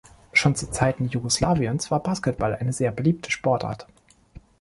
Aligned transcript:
Schon 0.33 0.55
zu 0.55 0.71
Zeiten 0.71 1.09
Jugoslawiens 1.09 1.91
war 1.91 1.99
Basketball 2.01 2.55
eine 2.55 2.73
sehr 2.73 2.91
beliebte 2.91 3.29
Sportart. 3.29 3.85